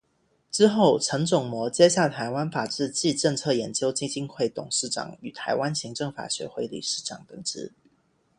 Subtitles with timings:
[0.49, 7.71] 之后城仲模接下台湾法治暨政策研究基金会董事长与台湾行政法学会理事长等职。